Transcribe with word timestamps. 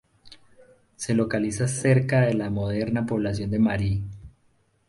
Se 0.95 1.13
localiza 1.13 1.67
cerca 1.67 2.21
de 2.21 2.33
la 2.33 2.49
moderna 2.49 3.05
población 3.05 3.51
de 3.51 3.59
Mari. 3.59 4.03